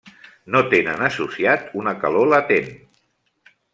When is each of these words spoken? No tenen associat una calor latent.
No 0.53 0.61
tenen 0.69 1.03
associat 1.09 1.67
una 1.81 1.93
calor 2.05 2.33
latent. 2.33 2.73